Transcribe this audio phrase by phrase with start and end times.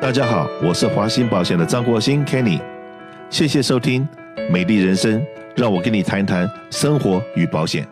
[0.00, 2.58] 大家好，我是华兴保险的张国兴 Kenny，
[3.28, 4.08] 谢谢收听
[4.50, 5.22] 美丽人生，
[5.54, 7.86] 让我跟你谈一谈生活与保险。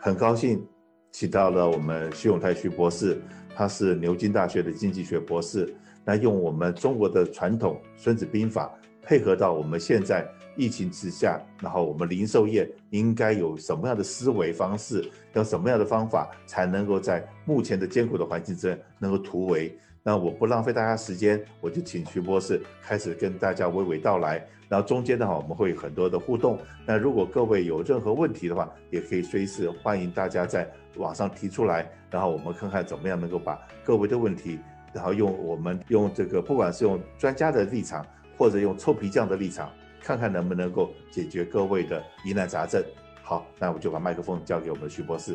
[0.00, 0.66] 很高兴
[1.12, 3.20] 请到了我们徐永泰徐博士，
[3.54, 8.74] 他是牛津大学的经济学博士，那用我们中国的传统《孙子兵法》
[9.06, 10.26] 配合到我们现在
[10.56, 15.04] 疫情之下，然后我们零售业应该有什么样的思维方式，
[15.34, 19.78] 用什么样的方法，才能够在目前的艰苦的环境之中能够突围。
[20.06, 24.46] 那我不浪费大家时间，我就请徐博士开始跟大家娓娓道来。
[24.68, 26.58] 然后中间的话，我们会有很多的互动。
[26.84, 31.90] 那如果各位有任何问题的话，也可以随时欢迎大家在网上提出来。
[32.10, 34.58] 然后我们看看怎么样能够把各位的问题，
[34.92, 38.04] 然后用我们用这个，不管是用专家的立场，
[38.36, 42.84] 或者用臭皮匠的立场，看看能不能够解决各位的疑难杂症。
[43.22, 45.34] 好，那我就把麦克风交给我们的徐博士。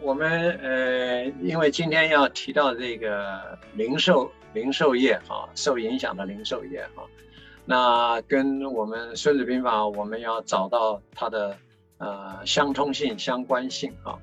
[0.00, 7.02] 我们呃，因为今天要提到这个零售零售业哈，受影响的零售业哈，
[7.64, 11.56] 那跟我们《孙子兵法》我们要找到它的
[11.98, 14.18] 呃相通性、相关性哈。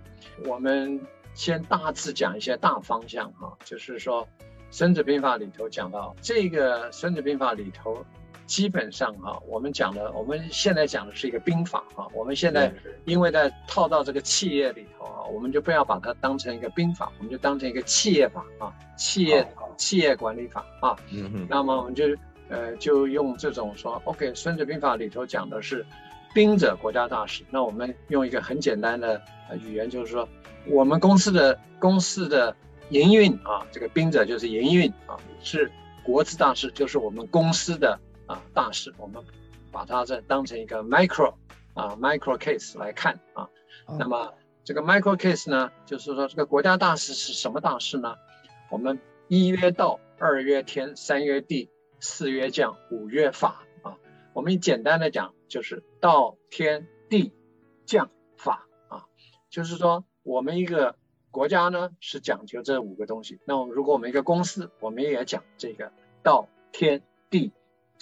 [0.46, 1.00] 我们
[1.34, 4.24] 先大致讲一些大方向哈，就是说
[4.72, 8.04] 《孙子兵法》里头讲到这个《孙子兵法》里头。
[8.46, 12.08] 基本上哈，我们讲的，我们现在讲的是一个兵法哈。
[12.14, 12.72] 我们现在
[13.06, 20.96] 因为在套到这个企业里头啊，我们就不要把它当成一个兵法，我们就当成一个企业法啊，企业企业管理法啊。
[21.12, 21.48] 嗯嗯。
[21.50, 22.06] 那么我们就
[22.50, 25.84] 呃就用这种说，OK，《孙子兵法》里头讲的是
[26.34, 27.44] 兵者国家大事。
[27.50, 29.20] 那我们用一个很简单的
[29.60, 30.30] 语言，就是说
[30.68, 32.56] 我们公司的公司的
[32.90, 35.72] 营运啊，这个兵者就是营运啊，是
[36.04, 38.00] 国之大事，就是我们公司的。
[38.28, 39.24] 啊，大事我们
[39.72, 41.34] 把它这当成一个 micro
[41.74, 43.50] 啊 micro case 来看啊。
[43.88, 48.16] 哦、那么这个 micro case 呢，就是说这个国家大事是什么大事呢？
[48.72, 53.98] 我们一曰道，二曰天，三曰地，四曰将，五曰法啊。
[54.34, 57.32] 我们简单的讲就是道、天、地、
[57.86, 59.06] 将、法啊。
[59.52, 60.96] 就是说我们一个
[61.30, 63.40] 国家呢是讲究这五个东西。
[63.46, 65.92] 那我们如果我们一个公司，我们也讲这个
[66.24, 67.52] 道、天、地。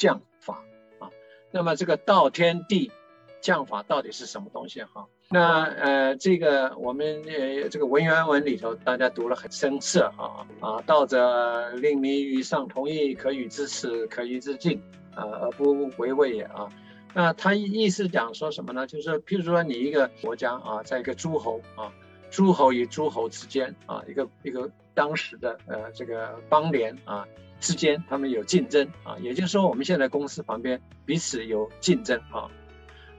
[0.03, 0.61] 将法
[0.99, 1.09] 啊，
[1.49, 2.91] 那么这个道天地
[3.39, 5.07] 将法到底是什么东西哈？
[5.29, 14.81] 那呃，这个我们呃这个文言文里头大家读了很生涩哈啊，道者令民与上同义，可与之耻，可与之敬
[15.15, 16.67] 啊，而不为畏也啊。
[17.13, 18.85] 那他意思讲说什么呢？
[18.85, 21.93] 就是譬如说你一个国家啊，在一个诸侯啊，
[22.29, 27.25] 诸侯与诸侯之间啊，一个一个当时的呃这个邦联啊。
[27.63, 32.51] 之间他们有竞争啊，也就是说我们现在公司旁边彼此有竞争啊。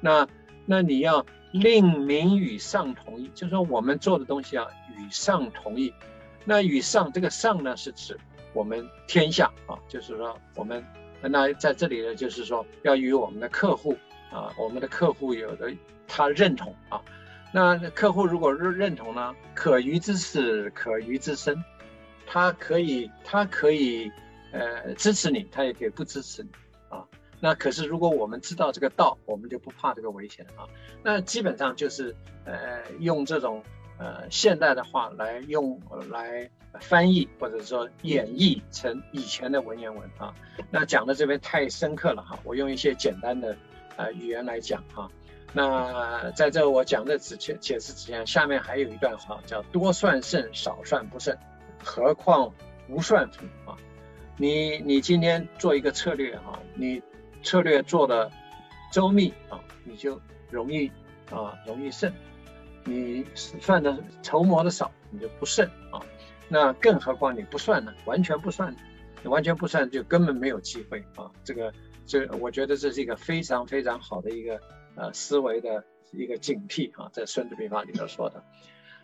[0.02, 0.28] 那
[0.66, 4.66] 那你要令民与上同意，就是说我们做的东西啊
[4.98, 5.90] 与上同意。
[6.44, 8.20] 那与上这个上呢是指
[8.52, 10.84] 我们天下啊，就是说我们
[11.22, 13.96] 那在这里呢就是说要与我们的客户
[14.30, 15.72] 啊，我们的客户有的
[16.06, 17.00] 他认同啊。
[17.50, 21.64] 那客户如果认认同呢，可于之死，可于之生，
[22.26, 24.12] 他可以他可以。
[24.54, 26.50] 呃，支持你，他也可以不支持你
[26.88, 27.04] 啊。
[27.40, 30.62] 那可是如果我们知道这个道，我们就不怕这个危险啊。
[31.02, 33.64] 那基本上就是呃，用这种
[33.98, 36.48] 呃现代的话来用来
[36.80, 40.32] 翻译或者说演绎成以前的文言文啊。
[40.70, 43.56] 那讲的这边太深刻了哈，我用一些简单的
[43.96, 45.10] 呃语言来讲哈。
[45.52, 51.36] 那在这我讲的之前解释之前，下面还有一段话叫多算胜，少算不胜，
[51.82, 52.52] 何况
[52.88, 53.63] 无算乎。
[54.36, 57.00] 你你今天做一个策略哈，你
[57.42, 58.30] 策略做的
[58.92, 60.90] 周密啊，你就容易
[61.30, 62.10] 啊容易胜；
[62.84, 66.02] 你算的筹谋的少，你就不胜啊。
[66.48, 67.94] 那更何况你不算呢？
[68.06, 68.74] 完全不算，
[69.22, 71.30] 你完全不算就根本没有机会啊。
[71.44, 71.72] 这个
[72.04, 74.60] 这，我觉得这是一个非常非常好的一个
[74.96, 78.42] 呃思维的一个警惕啊，在《孙子兵法》里头说的。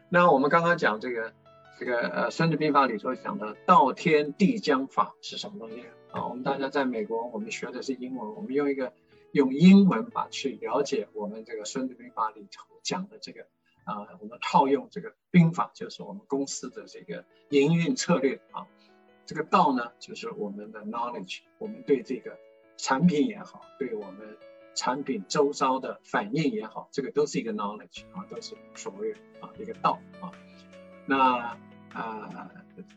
[0.09, 1.33] 那我们刚刚讲这个。
[1.81, 6.27] 这个呃，《孙子兵法》里头讲的道天地将法是什么东西啊？
[6.27, 8.93] 我们大家在美国，我们学的是英文，我们用一个
[9.33, 13.47] 用英文吧去了解我们这个《孙子兵法》里头讲的这个
[13.85, 18.67] 啊，我们套用这个兵法，就是我们公司的这个营运策略啊。
[19.25, 22.37] 这个道呢，就是我们的 knowledge，我们对这个
[22.77, 24.37] 产品也好，对我们
[24.75, 30.31] 产品周遭的反应也好，这个都是一个 knowledge 啊，都是所谓啊一个道啊。
[31.07, 31.57] 那
[31.93, 32.51] 啊、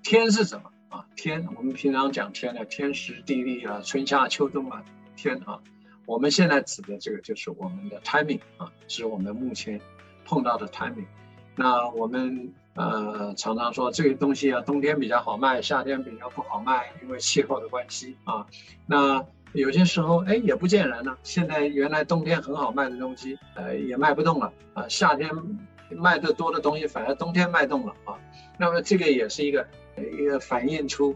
[0.04, 1.06] 天是什么啊？
[1.16, 4.84] 天，我们平常讲天的天时地利啊，春夏秋冬啊，
[5.16, 5.60] 天啊。
[6.06, 9.80] 我们现在指的这个就是我们的 timing 啊，是我们目前
[10.26, 11.06] 碰到的 timing。
[11.56, 18.46] 那我们呃常常说这个东西啊，冬天比较好卖，夏天比较不好卖，因为气候的关系啊。
[18.86, 21.18] 那有些时候哎也不见人呢。
[21.24, 24.86] 现在原来冬天很好卖的东西，呃也卖不动了啊。
[24.90, 25.30] 夏天
[25.94, 28.20] 卖的多的东西，反而冬天卖动了啊。
[28.58, 29.68] 那么这个也是一个
[30.18, 31.16] 一个反映出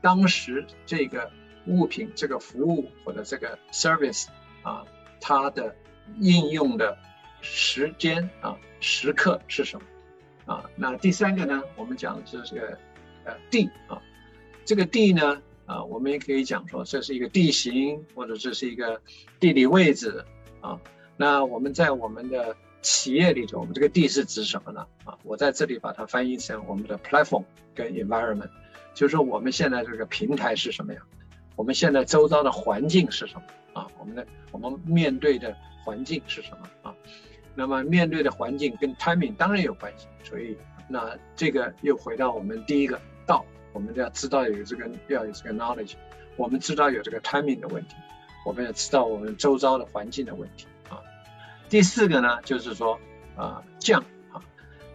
[0.00, 1.30] 当时这个
[1.66, 4.26] 物品、这个服务或者这个 service
[4.62, 4.84] 啊，
[5.20, 5.74] 它的
[6.18, 6.96] 应用的
[7.40, 10.70] 时间啊时刻是什么啊？
[10.76, 12.78] 那第三个呢，我们讲的是个
[13.24, 14.00] 呃地啊，
[14.64, 19.00] 这个地呢啊，我们也可以讲说这是一个地形或者这是一个
[19.40, 20.24] 地理位置
[20.60, 20.78] 啊。
[21.16, 24.86] 那我们在我们的企业里头，我们这个地是指什么呢？
[25.04, 27.42] 啊，我在这里把它翻译成我们的 platform
[27.74, 28.48] 跟 environment，
[28.94, 31.02] 就是说我们现在这个平台是什么样，
[31.56, 33.42] 我们现在周遭的环境是什么
[33.72, 33.88] 啊？
[33.98, 35.52] 我们的我们面对的
[35.84, 36.94] 环境是什么啊？
[37.56, 40.56] 那么面对的环境跟 timing 当然有关系，所以
[40.88, 45.94] 那这个又回到我们第一个道，我们要知道有这个要有这个 knowledge，
[46.36, 47.96] 我们知道有这个 timing 的问题，
[48.44, 50.66] 我们要知道我们周遭的环境的问题。
[51.68, 52.98] 第四个呢，就是说，
[53.36, 54.00] 啊、将
[54.32, 54.40] 啊，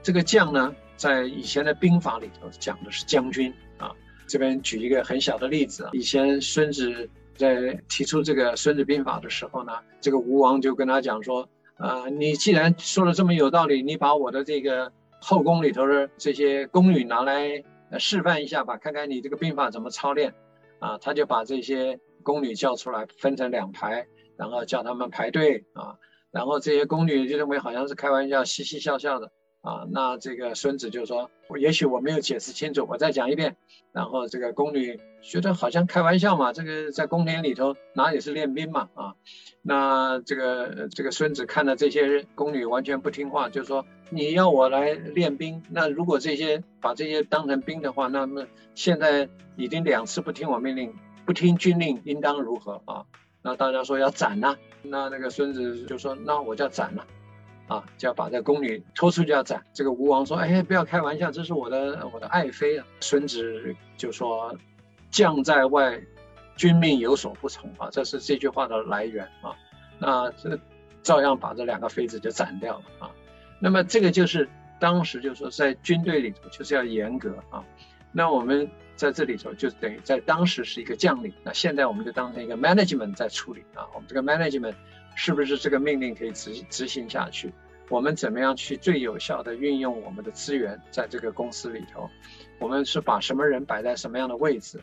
[0.02, 3.92] 这个将呢，在以前的兵法里头讲的是将军啊。
[4.28, 17.64] 这边举一个很小的例子啊，以前孙子在提出这个《孙子兵法》的时候呢，这个吴王就跟他讲说，啊、你既然说的这么有道理，你把我的这个后宫里头的这些宫女拿来
[18.00, 20.34] 示范一下吧，看看你这个兵法怎么操练。
[20.80, 25.96] 啊，他就把这些宫女叫出来，分成两排，然后叫他们排队啊。
[26.32, 29.32] 然后这些宫女就认为好像是开玩笑，嘻嘻笑笑的
[29.62, 29.86] 啊。
[29.92, 31.30] 那这个孙子就说
[31.60, 33.58] ：“也许我没有解释清楚，我再讲一遍。”
[33.92, 39.16] 然后这个宫女觉得好像开玩笑嘛，这个在宫廷里头哪里是练兵嘛啊？
[39.62, 50.94] 那这个这个孙子看到这些宫女完全不听话，就说：“你要我来练兵，那如果这些把这些当成兵的话，那么现在已经两次不听我命令，
[51.26, 53.04] 不听军令，应当如何啊？”
[53.44, 57.08] 那大家说要斩呐、那那个孙子就说：“那我就要斩了，
[57.68, 64.56] 啊，就要把这宫女拖出去要斩。”这个吴王说：“哎，不要开玩笑，这是我的我的爱妃啊。”孙子就说
[65.10, 66.00] ：“将在外，
[66.56, 69.56] 君命有所不从啊。”这是这句话的来源啊。
[69.98, 70.60] 那这
[71.02, 73.12] 照样把这两个妃子就斩掉了啊。
[73.60, 74.48] 那么这个就是
[74.80, 77.64] 当时就是说在军队里头就是要严格啊。
[78.12, 78.70] 那我们。
[79.02, 83.88] 在这里头就等于在当时是一个将领，那现在我们就当成一个 management 在处理啊。
[83.96, 84.76] 我们这个 management
[85.16, 87.52] 是不是这个命令可以执执行下去？
[87.90, 92.08] 我们怎么样去最有效的运用我们的资源在这个公司里头？
[92.60, 94.80] 我们是把什么人摆在什么样的位置？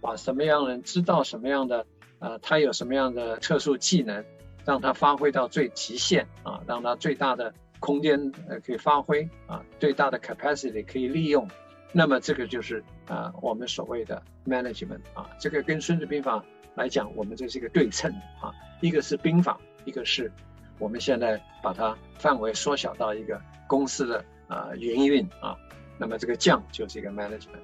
[0.00, 1.84] 把什么样人知道什么样的
[2.20, 4.24] 呃，他有什么样的特殊技能，
[4.64, 11.46] 让他发挥到最极限啊，让他最大的空间呃可以发挥啊，最大的 capacity 可以利用。
[11.92, 16.38] 那么这个就是啊、呃，我们所谓的 management 啊，这个跟《孙子兵法》
[16.74, 20.30] 来讲，我们这是一个对称啊，一个是兵法，一个是
[20.78, 25.56] 我们现在把它范围缩小到一个公司的啊营运啊。
[25.98, 27.58] 那么这个将就是一个 management，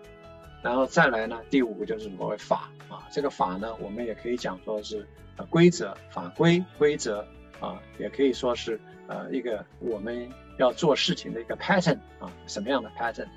[0.62, 5.06] 然后再来呢，第五个就是所谓法啊，这个法呢，我们也可以讲说是
[5.36, 7.24] 呃规则、法规、规则
[7.60, 10.28] 啊，也可以说是呃一个我们
[10.58, 13.28] 要做事情的一个 pattern 啊，什么样的 pattern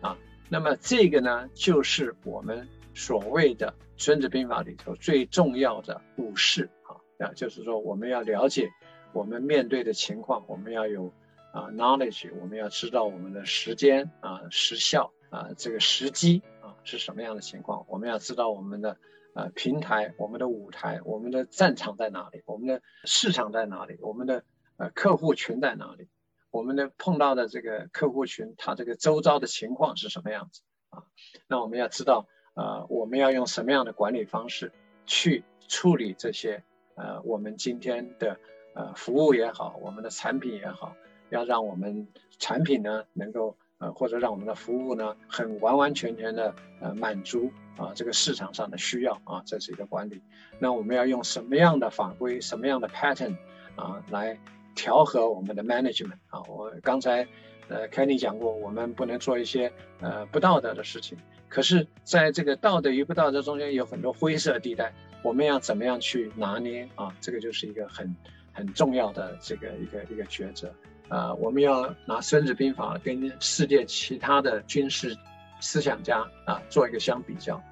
[0.00, 0.16] 啊？
[0.48, 6.94] 那么这个呢，就是我们所谓的《孙子兵法》里头最重要的五事啊，
[7.26, 8.70] 啊，就是说我们要了解
[9.12, 11.12] 我们面对的情况，我们要有
[11.52, 18.96] 啊 knowledge，我们要知道我们的时间啊时效啊这个时机啊是什么样的情况，我们要知道我们的
[19.34, 24.44] 呃平台、我们的舞台、我们的战场在哪里，我们的市场在哪里，我们的
[24.76, 26.06] 呃客户群在哪里。
[26.54, 31.02] 我们的碰到的这个客户群，他这个周遭的情况是什么样子啊？
[31.48, 34.70] 那我们要知道，呃，我们要用什么样的管理方式
[35.04, 36.62] 去处理这些，
[36.94, 38.38] 呃，我们今天的
[38.76, 40.94] 呃服务也好，我们的产品也好，
[41.28, 42.06] 要让我们
[42.38, 50.22] 产品呢能够呃或者让我们的服务呢很完完全全的呃满足啊这个市场上的需要啊，这是一个管理。
[50.60, 53.36] 那我们要用什么样的法规，什么样的 pattern
[53.74, 54.38] 啊来？
[54.74, 57.26] 调和我们的 management 啊，我刚才
[57.68, 61.16] 呃 Kenny 讲过，我们不能做一些呃不道德的事情。
[61.48, 67.14] 可是，在这个道德与不道德中间有很多灰色地带，我们要怎么样去拿捏啊？
[67.20, 68.12] 这个就是一个很
[68.52, 70.74] 很重要的这个一个一个抉择
[71.08, 71.32] 啊。
[71.34, 75.16] 我们要拿《孙子兵法》跟世界其他的军事
[75.60, 77.62] 思想家啊做一个相比较。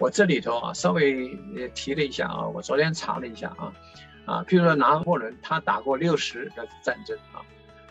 [0.00, 3.72] 我这里头啊稍微也提了一下啊，我昨天查了一下啊。
[4.28, 7.40] 啊，譬如说拿破仑，他打过六十个战争啊，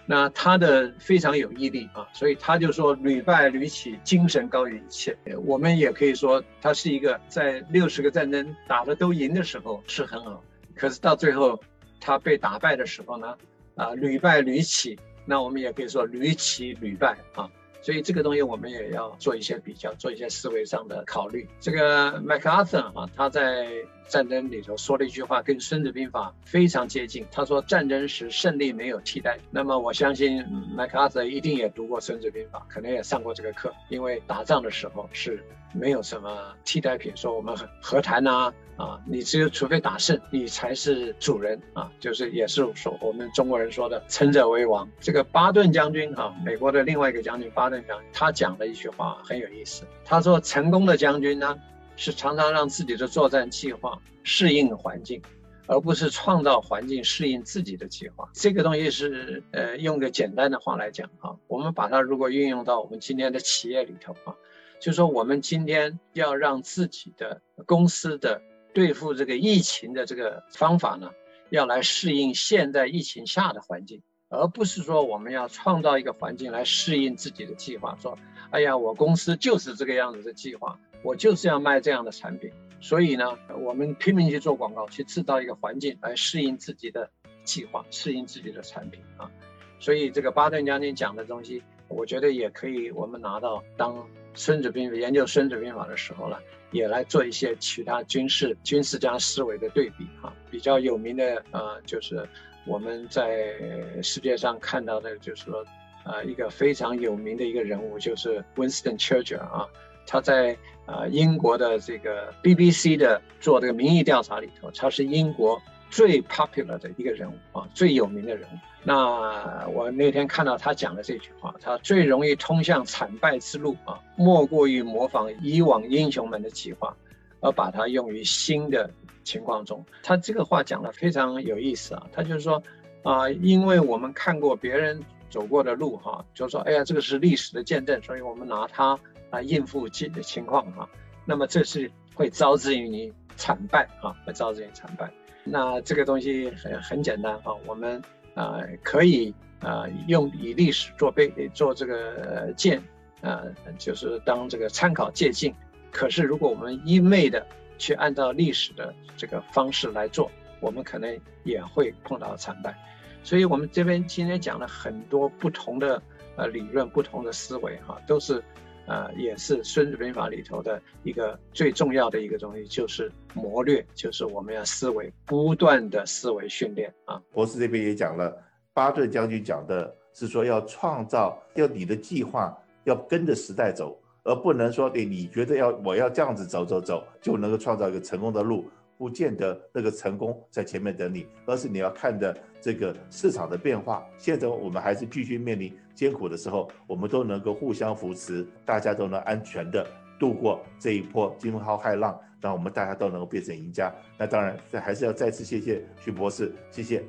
[0.06, 5.18] 那他的非常有毅力啊，所以他就说屡败屡起，精神高于一切。
[5.44, 10.44] 我们也可以说他是一个在六十个战争打得都赢的时候是很好，
[10.76, 11.60] 可是到最后
[12.00, 13.36] 他被打败的时候呢，
[13.76, 17.50] 啊屡败屡起，那我们也可以说屡起屡败啊。
[17.82, 21.48] 所以这个东西我们也要做一些比较，做一些思维上的考虑。
[21.60, 23.68] 这个麦克阿瑟啊，他在
[24.08, 27.26] 战争里头说了一句话，跟《孙子兵法》非常接近。
[27.32, 30.44] 他说：“战争时胜利没有替代。”那么我相信
[30.76, 35.44] 麦克阿瑟一定也读过《孙子兵法》，可能也上过这个课，因为打仗的时候是。
[35.74, 44.90] 没有什么替代品，说我们和谈呐，啊，你只有除非打胜，你才是主人啊，就是也是说我们中国人说的“成者为王”。
[45.02, 51.56] 这个巴顿将军哈，美国的另外一个将军巴顿将军，他讲了一句话很有意思，他说：“成功的将军呢，
[51.98, 55.22] 是常常让自己的作战计划适应环境，
[55.68, 64.34] 而不是创造环境适应自己的计划。”这个东西是呃，用个简单的话来讲啊，我们把它如果运用到我们今天的企业里头啊。
[64.80, 68.40] 就说，我们今天要让自己的公司的
[68.76, 71.10] 对付这个疫情的这个方法呢，
[71.50, 77.98] 要来适应现在疫情下的环境，而不是说我们要创造一个环境来适应自己的计划。
[78.00, 78.16] 说，
[78.52, 83.24] 哎呀，我公司就是这个样子的计划，我就是要卖这样的产品，所以呢，
[83.62, 87.10] 我们拼命去做广告，去制造一个环境来适应自己的
[87.46, 89.32] 计划，适应自己的产品啊。
[89.80, 94.06] 所以这个巴顿将军讲的东西，我觉得也可以，我们拿到当。
[94.40, 96.38] 孙子兵法研究孙子兵法的时候呢，
[96.70, 100.32] 也来做一些其他军事军事家思维的对比哈。
[100.52, 102.24] 比较有名的呃，就是
[102.68, 103.56] 我们在
[104.04, 105.66] 世界上看到的，就是说
[106.06, 109.66] 呃，一个非常有名的一个人物，就是 Winston Churchill 啊。
[110.06, 110.56] 他在
[110.88, 118.58] 呃英国的这个 BBC 的做这个民意调查里头，他是英国最 popular 的一个人物啊，最有名的人物。
[118.84, 126.96] 那我那天看到他讲的这句话，他最容易通向惨败之路啊，莫过于模仿以往英雄们的计划，
[127.42, 128.90] 而把它用于新的
[129.26, 129.86] 情况中。
[130.02, 132.64] 他这个话讲得非常有意思啊，他就是说
[133.04, 138.98] 啊，因为我们看过别人走过的路哈，就说，哎呀，这个是历史的见证，所以我们拿它
[139.30, 140.90] 啊应付情的情况哈。
[141.26, 145.12] 那么这是会招致于你惨败啊，会招致于惨败。
[145.44, 148.02] 那这个东西很很简单哈，我们。
[148.38, 152.78] 啊、可以啊、用以历史做背做这个鉴，
[153.20, 155.52] 啊、呃，就是当这个参考借鉴。
[155.92, 157.44] 可是，如果我们一味的
[157.80, 160.30] 去按照历史的这个方式来做，
[160.60, 162.78] 我们可能也会碰到惨败。
[163.24, 166.00] 所以，我们这边今天讲了很多不同的
[166.36, 168.44] 呃理论、不同的思维，哈，都是。
[168.88, 177.22] 呃，也是《孙子兵法》里头的一个最重要的一个东西，就是谋略，就是我们要思维，不断的思维训练啊。
[177.34, 178.36] 博士这边也讲了，
[178.74, 188.66] 巴顿将军讲的是说要创造，要你的计划要跟着时代走，而不能说，哎，你觉得要我要这样子走走走，就能够创造一个成功的路。
[188.98, 194.06] 不见得那个成功在前面等你，而是你要看的这个市场的变化。
[194.18, 199.86] 现在我们还是继续面临艰苦的时候，我们都能够互相扶持，大家都能安全的
[200.20, 203.94] 度过这一波惊涛骇浪，让我们大家都能够变成赢家。
[204.18, 207.04] 那当然，这还是要再次谢谢徐博士，谢谢。